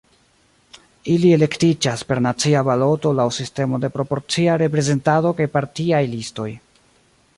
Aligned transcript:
Ili 1.15 1.33
elektiĝas 1.35 2.01
per 2.11 2.21
nacia 2.27 2.63
baloto 2.69 3.11
laŭ 3.19 3.27
sistemo 3.37 3.81
de 3.85 3.93
proporcia 3.99 4.57
reprezentado 4.63 5.35
kaj 5.43 5.49
partiaj 5.59 6.05
listoj. 6.17 6.49